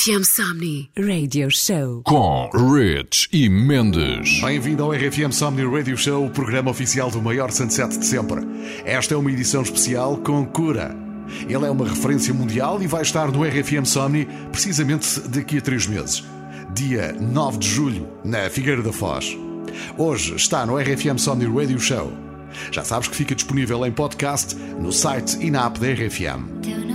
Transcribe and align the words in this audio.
RFM 0.00 0.24
Somni 0.24 0.90
Radio 0.98 1.50
Show 1.50 2.00
com 2.04 2.48
Rich 2.54 3.28
e 3.30 3.50
Mendes. 3.50 4.40
Bem-vindo 4.40 4.82
ao 4.82 4.92
RFM 4.92 5.30
Somni 5.30 5.62
Radio 5.62 5.94
Show, 5.94 6.24
o 6.24 6.30
programa 6.30 6.70
oficial 6.70 7.10
do 7.10 7.20
maior 7.20 7.50
sunset 7.50 7.98
de 7.98 8.06
sempre. 8.06 8.40
Esta 8.86 9.12
é 9.12 9.16
uma 9.18 9.30
edição 9.30 9.60
especial 9.60 10.16
com 10.16 10.46
Cura. 10.46 10.96
Ele 11.46 11.66
é 11.66 11.70
uma 11.70 11.86
referência 11.86 12.32
mundial 12.32 12.82
e 12.82 12.86
vai 12.86 13.02
estar 13.02 13.30
no 13.30 13.44
RFM 13.44 13.84
Somni 13.84 14.26
precisamente 14.50 15.20
daqui 15.28 15.58
a 15.58 15.60
três 15.60 15.86
meses. 15.86 16.24
Dia 16.74 17.12
9 17.12 17.58
de 17.58 17.68
julho, 17.68 18.08
na 18.24 18.48
Figueira 18.48 18.80
da 18.80 18.94
Foz. 18.94 19.36
Hoje 19.98 20.34
está 20.34 20.64
no 20.64 20.78
RFM 20.78 21.18
Somni 21.18 21.44
Radio 21.44 21.78
Show. 21.78 22.10
Já 22.72 22.84
sabes 22.84 23.06
que 23.06 23.16
fica 23.16 23.34
disponível 23.34 23.84
em 23.84 23.92
podcast 23.92 24.54
no 24.56 24.94
site 24.94 25.36
e 25.44 25.50
na 25.50 25.66
app 25.66 25.78
da 25.78 25.88
RFM. 25.88 26.89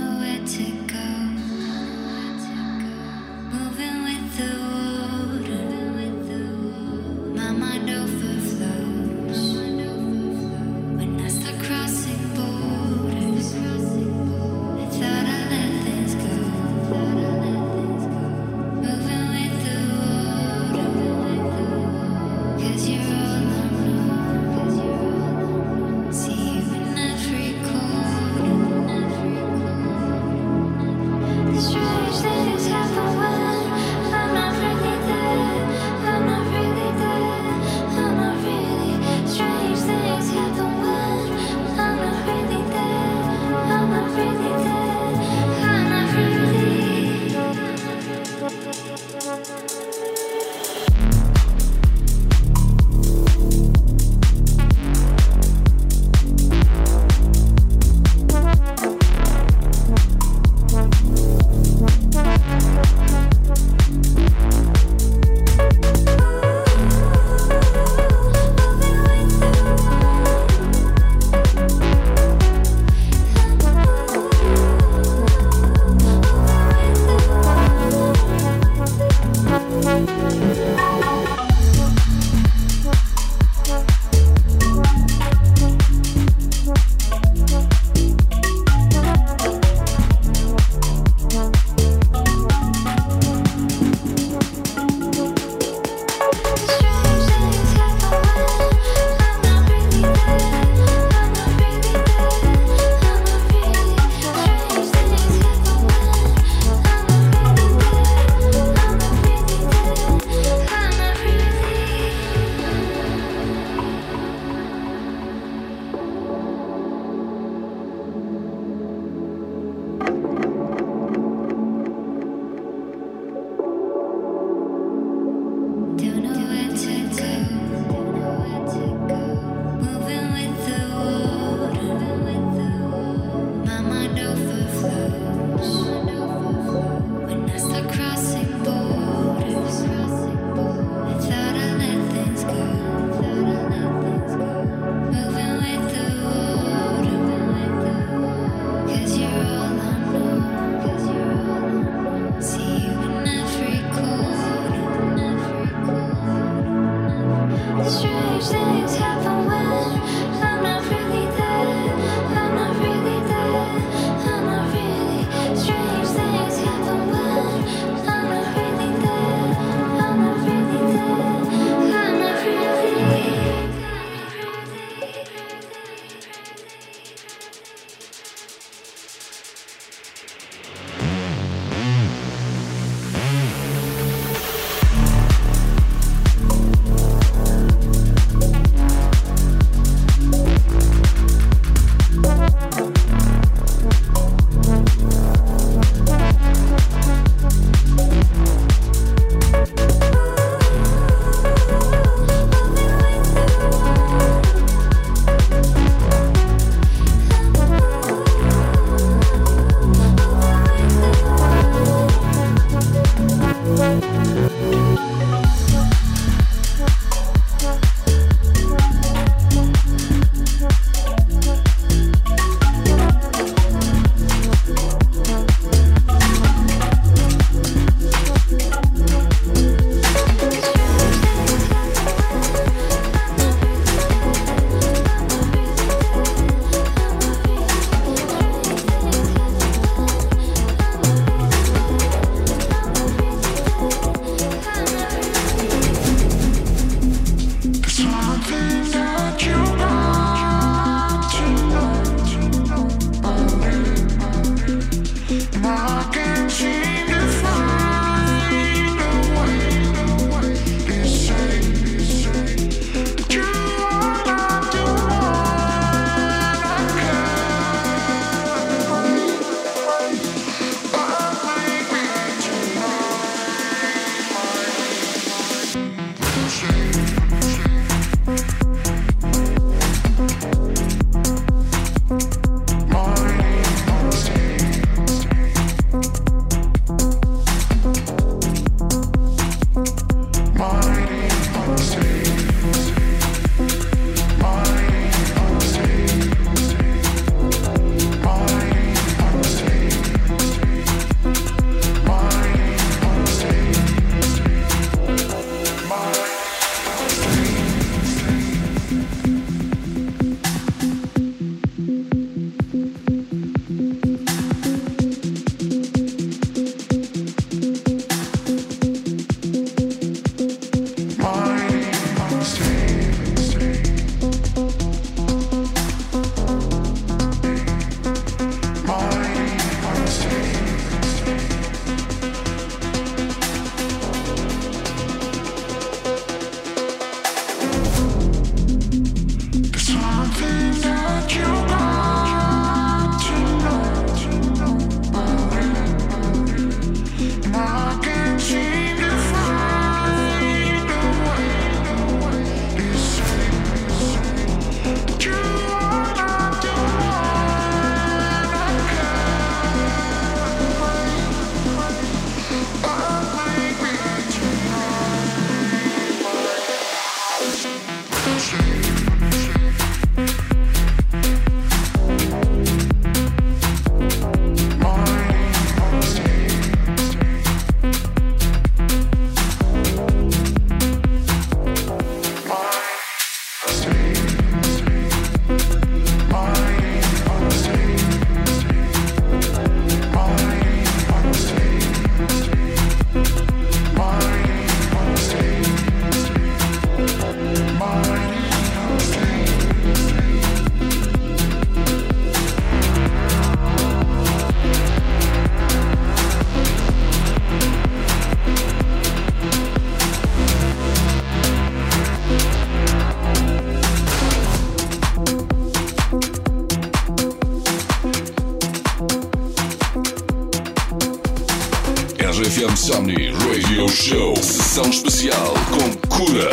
Insomni 422.88 423.32
Radio 423.32 423.88
Show, 423.88 424.36
sessão 424.36 424.88
especial 424.88 425.54
com 425.70 426.08
cura. 426.08 426.48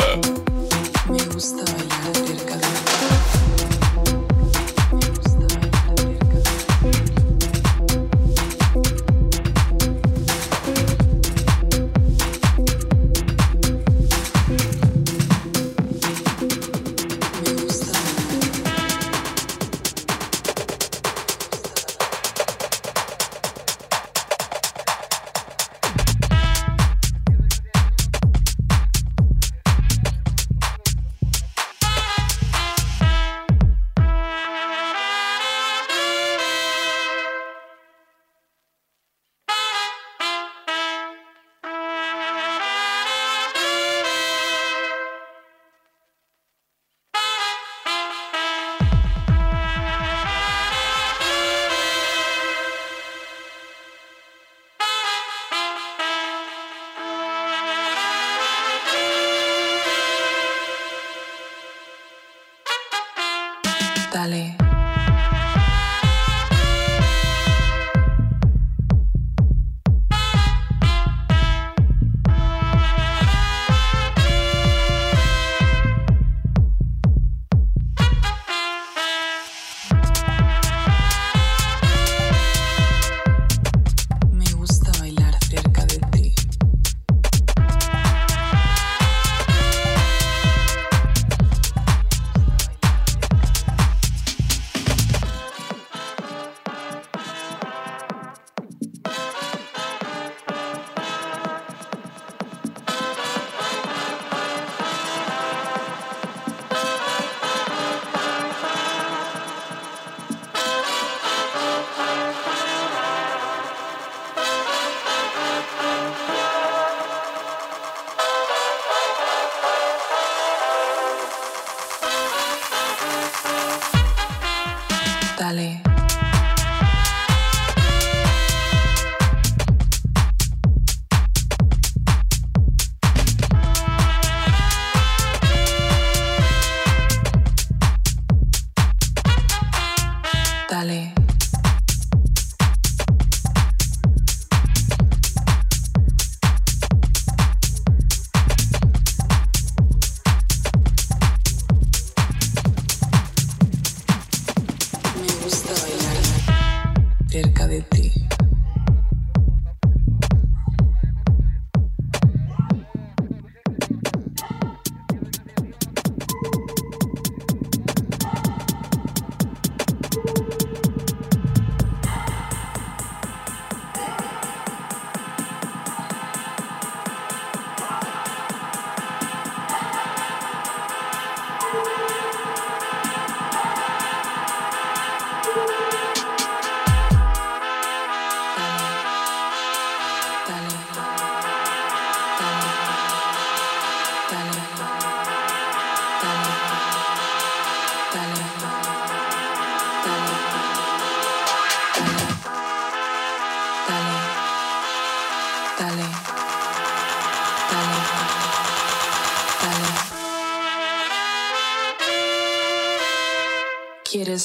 Me 1.08 1.22
gusta 1.32 1.64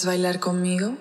Bailar 0.05 0.39
conmigo? 0.39 0.97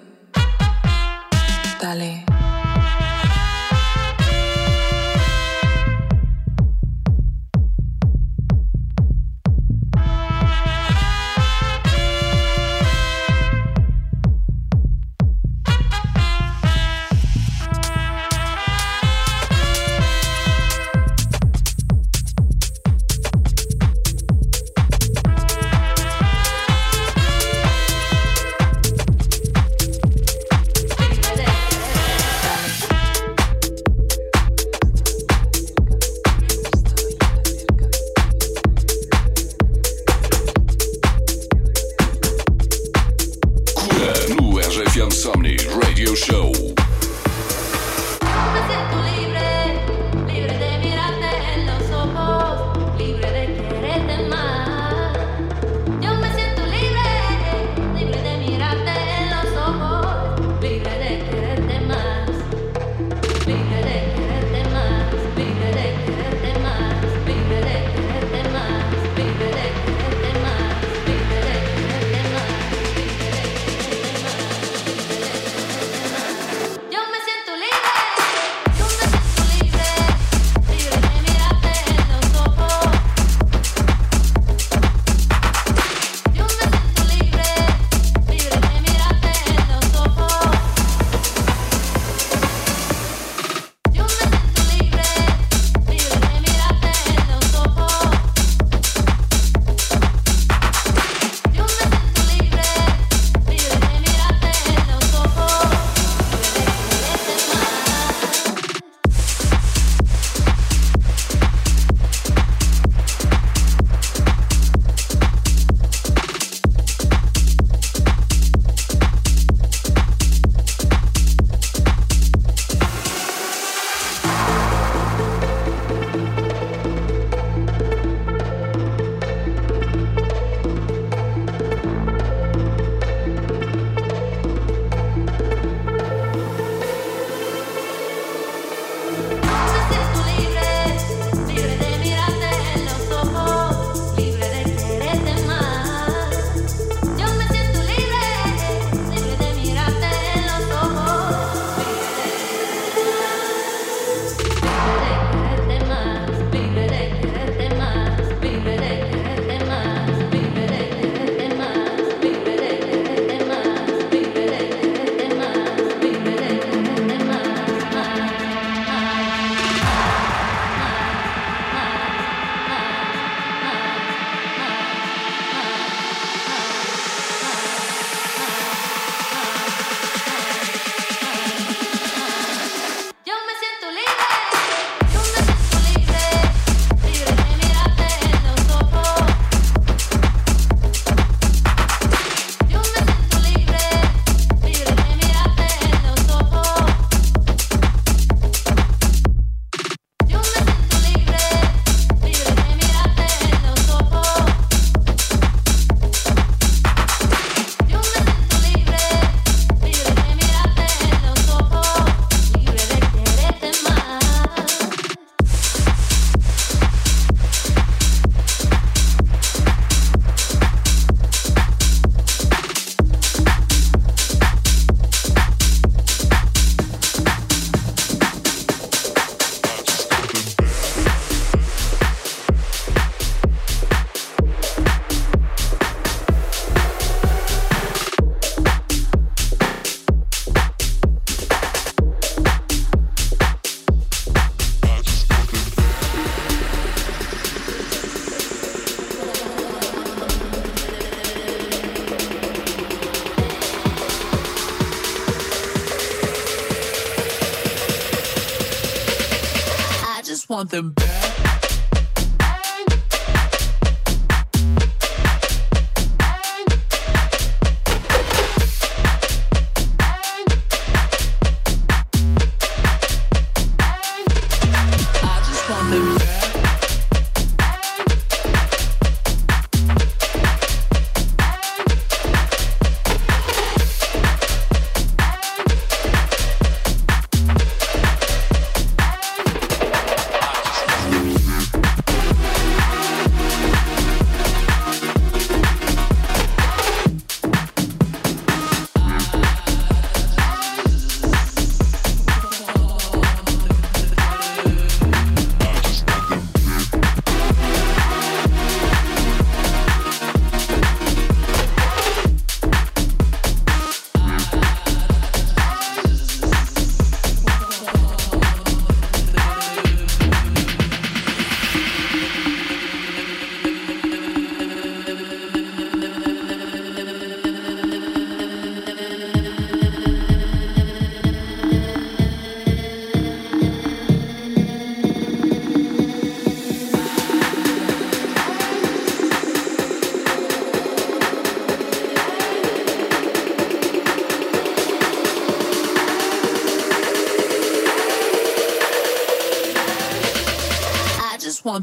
Them 260.69 260.98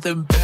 something 0.01 0.34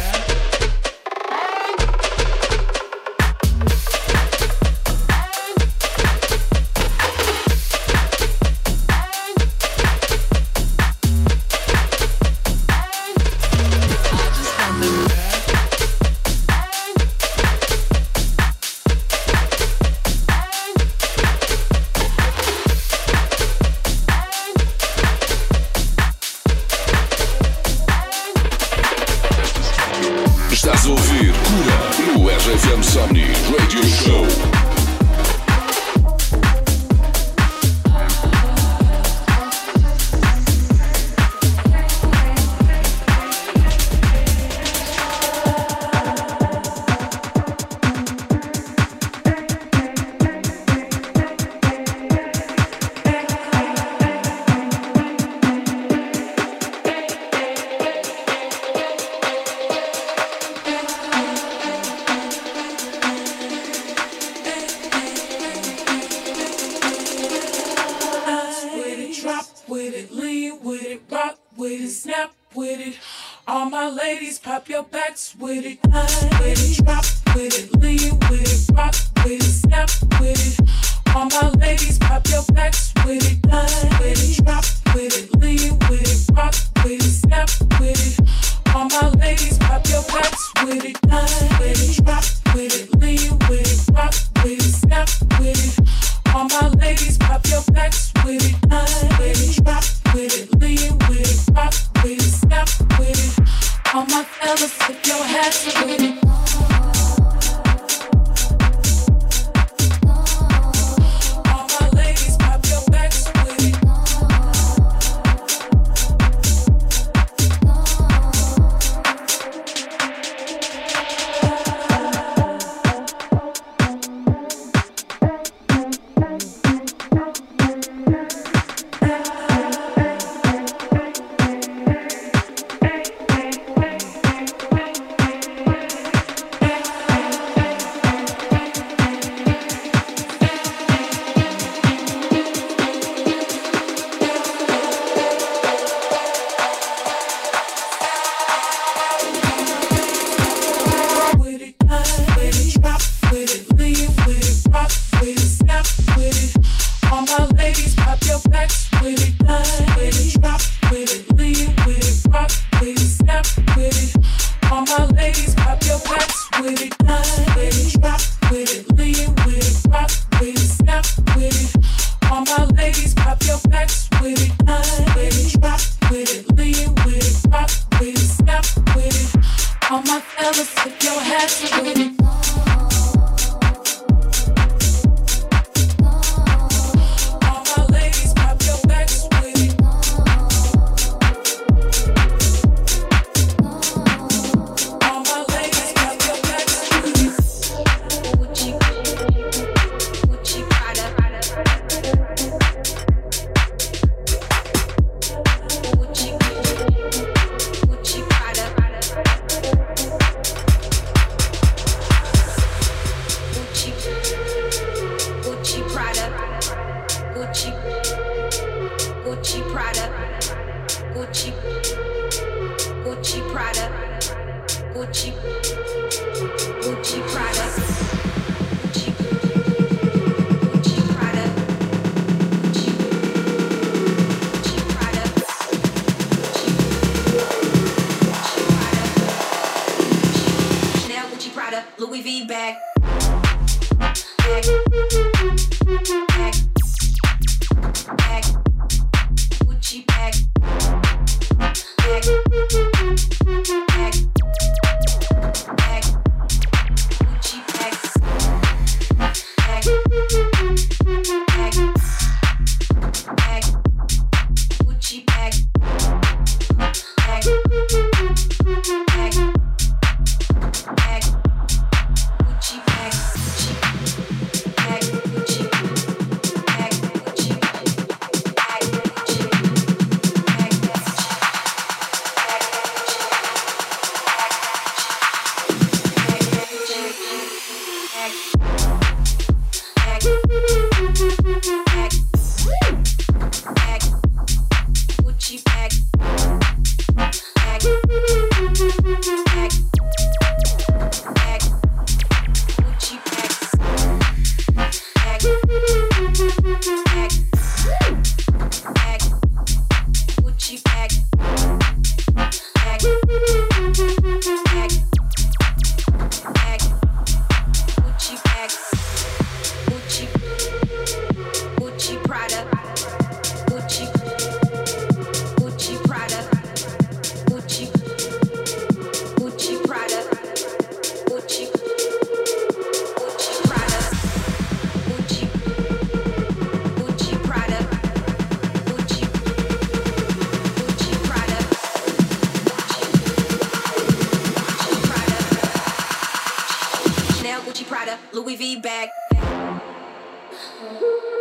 Mm-hmm. 350.62 351.28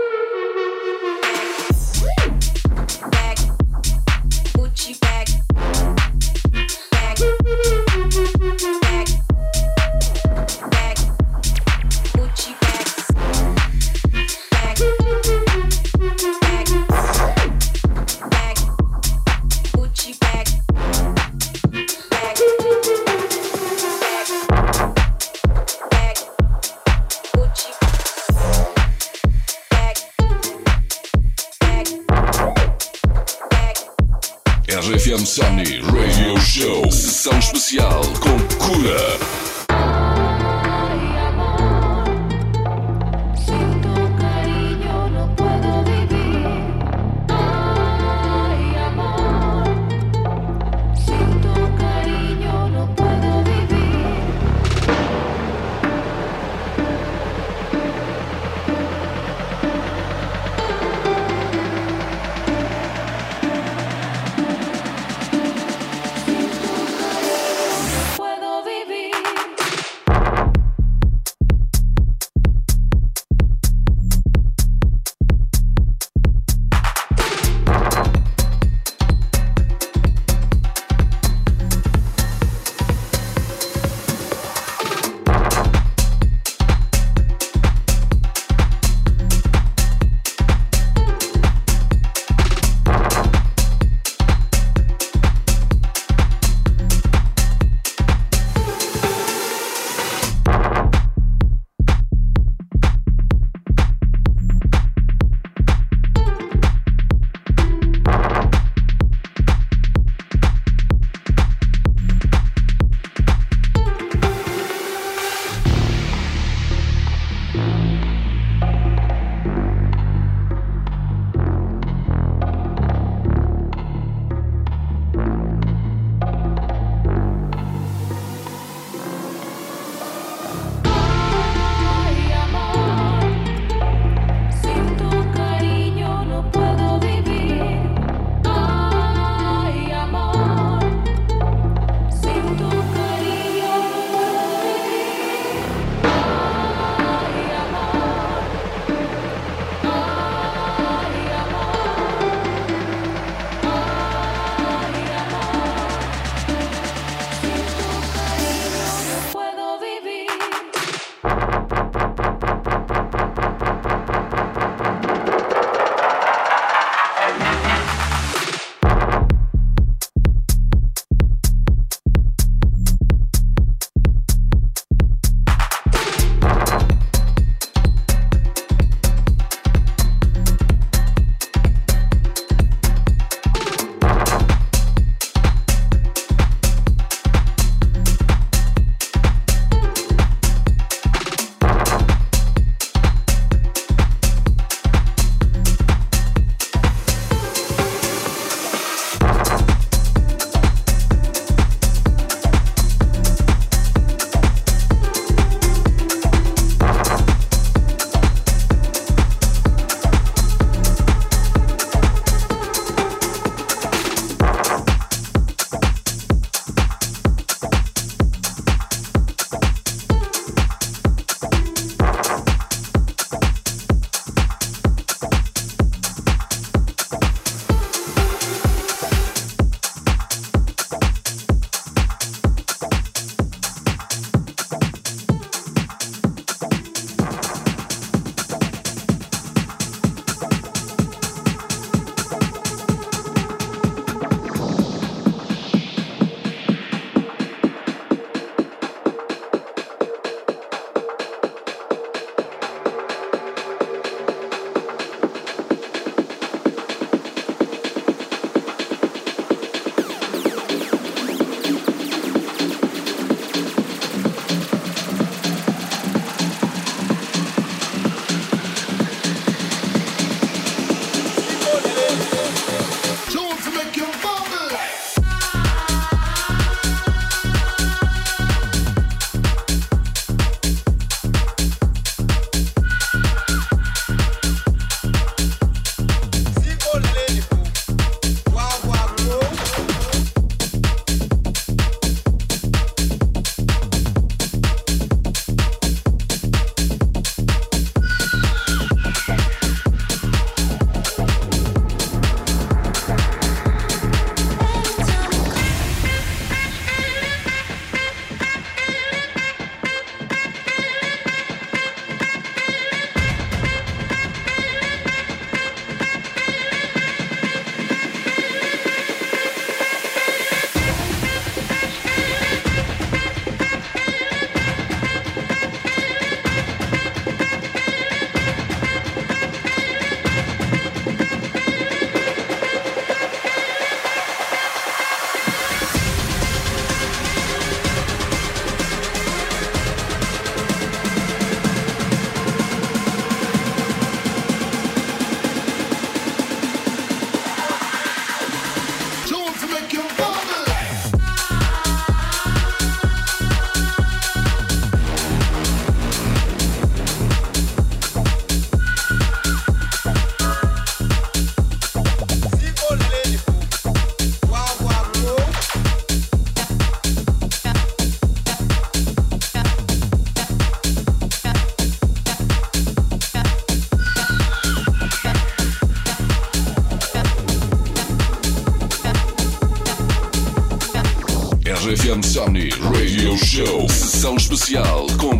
comercial 384.72 385.06
com 385.18 385.31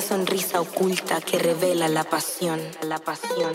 sonrisa 0.00 0.60
oculta 0.60 1.20
que 1.20 1.38
revela 1.38 1.88
la 1.88 2.04
pasión, 2.04 2.60
la 2.82 2.98
pasión. 2.98 3.54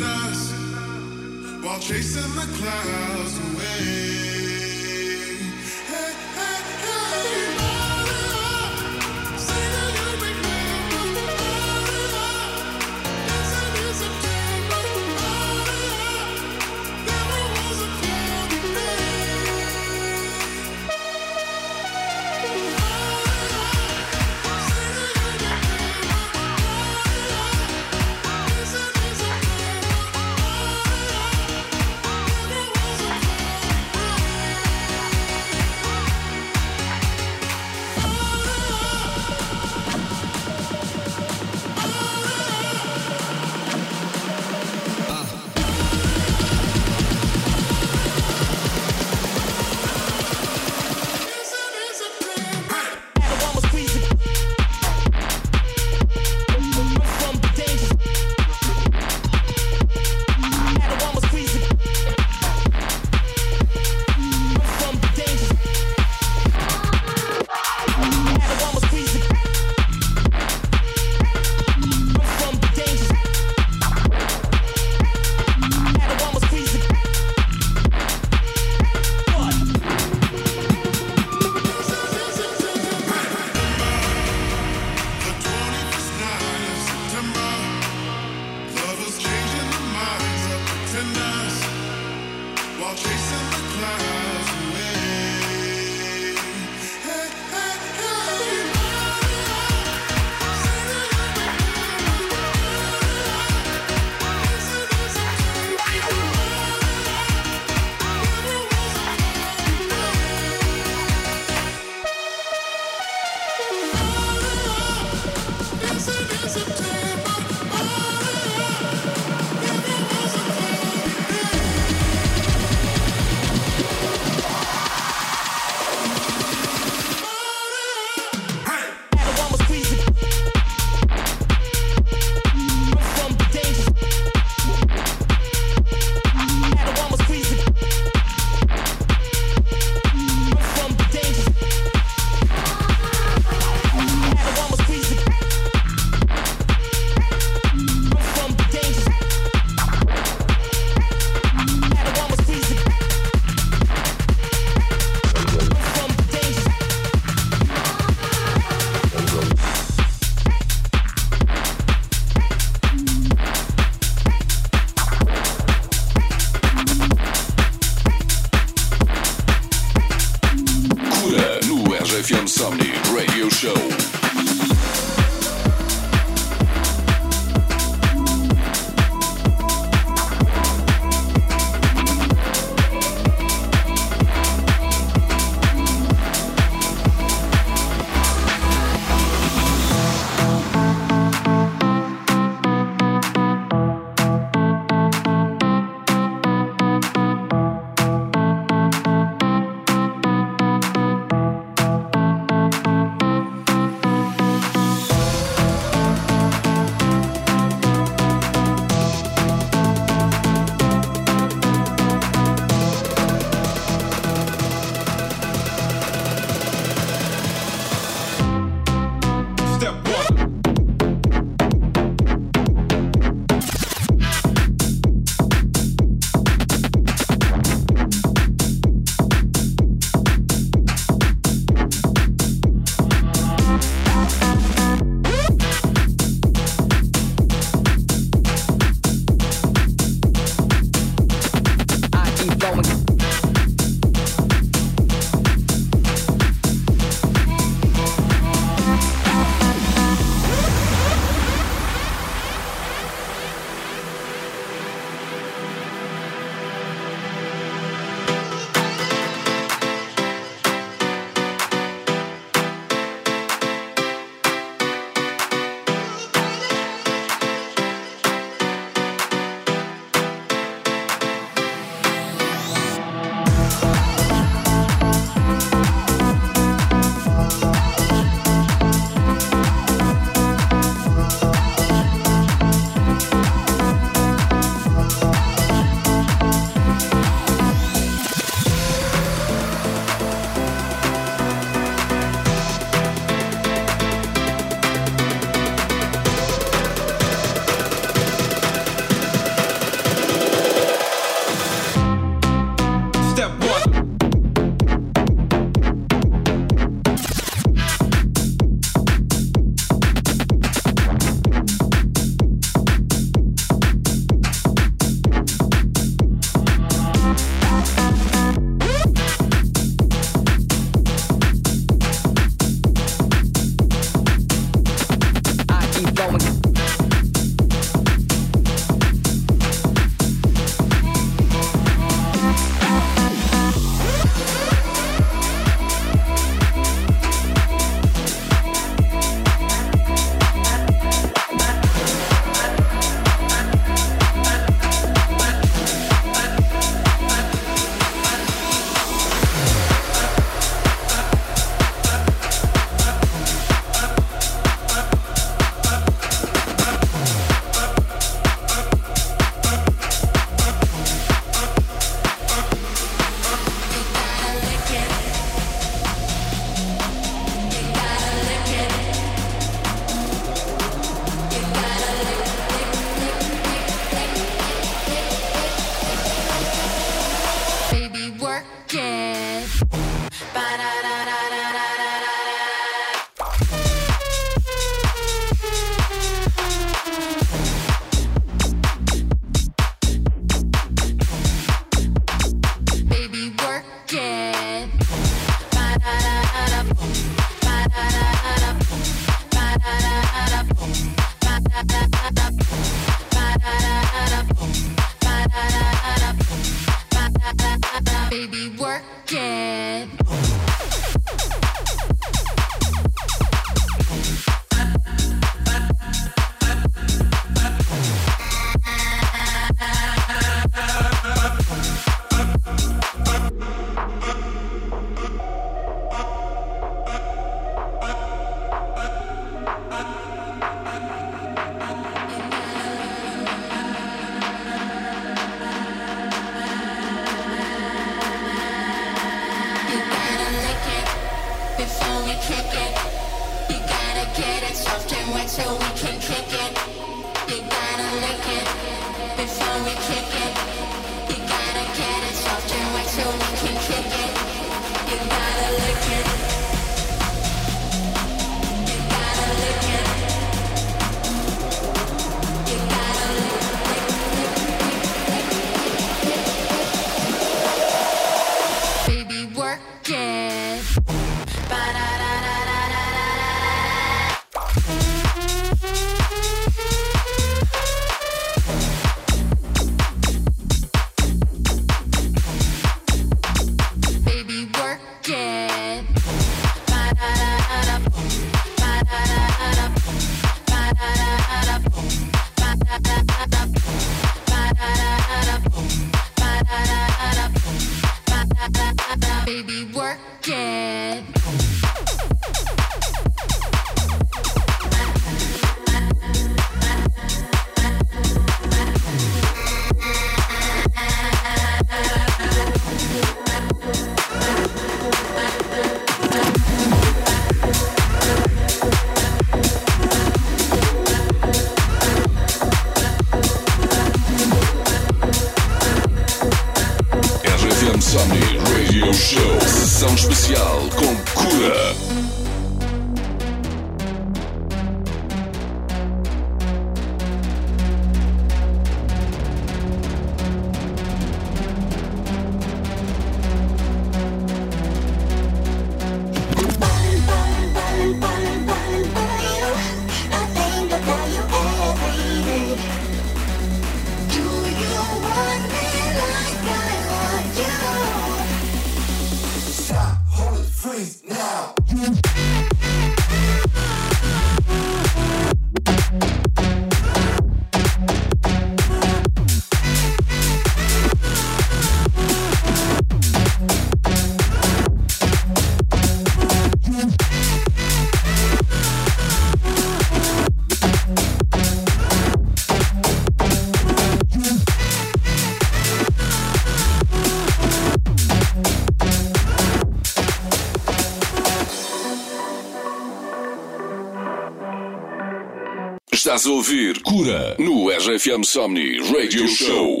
Estás 596.31 596.45
a 596.45 596.51
ouvir 596.51 597.01
Cura 597.01 597.57
no 597.59 597.89
RFM 597.89 598.45
Somni 598.45 598.99
Radio 598.99 599.45
Show. 599.49 600.00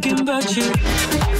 Thinking 0.00 0.20
about 0.20 0.56
you. 0.56 1.31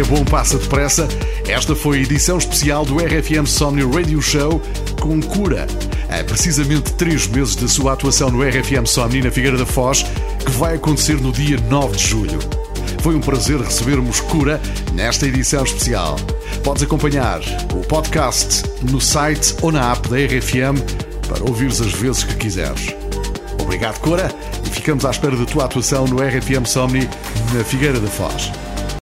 É 0.00 0.02
bom 0.04 0.24
passa 0.24 0.58
depressa. 0.58 1.08
Esta 1.48 1.74
foi 1.74 1.98
a 1.98 2.00
edição 2.02 2.38
especial 2.38 2.84
do 2.84 2.98
RFM 2.98 3.46
Somni 3.46 3.82
Radio 3.82 4.22
Show 4.22 4.62
com 5.00 5.20
Cura. 5.20 5.66
Há 6.08 6.22
precisamente 6.22 6.92
três 6.92 7.26
meses 7.26 7.56
da 7.56 7.66
sua 7.66 7.94
atuação 7.94 8.30
no 8.30 8.42
RFM 8.42 8.86
Somni 8.86 9.20
na 9.20 9.30
Figueira 9.30 9.56
da 9.56 9.66
Foz, 9.66 10.04
que 10.44 10.50
vai 10.52 10.76
acontecer 10.76 11.20
no 11.20 11.32
dia 11.32 11.58
9 11.68 11.96
de 11.96 12.06
julho. 12.06 12.38
Foi 13.02 13.16
um 13.16 13.20
prazer 13.20 13.60
recebermos 13.60 14.20
Cura 14.20 14.60
nesta 14.92 15.26
edição 15.26 15.64
especial. 15.64 16.16
Podes 16.62 16.82
acompanhar 16.84 17.40
o 17.74 17.80
podcast 17.86 18.62
no 18.82 19.00
site 19.00 19.56
ou 19.62 19.72
na 19.72 19.92
app 19.92 20.08
da 20.08 20.16
RFM 20.16 20.80
para 21.26 21.42
ouvires 21.42 21.80
as 21.80 21.92
vezes 21.92 22.22
que 22.22 22.36
quiseres. 22.36 22.94
Obrigado, 23.60 23.98
Cura, 24.00 24.30
e 24.64 24.70
ficamos 24.70 25.04
à 25.04 25.10
espera 25.10 25.36
da 25.36 25.44
tua 25.44 25.64
atuação 25.64 26.06
no 26.06 26.22
RFM 26.22 26.66
Somni 26.66 27.08
na 27.52 27.64
Figueira 27.64 27.98
da 27.98 28.08
Foz. 28.08 28.52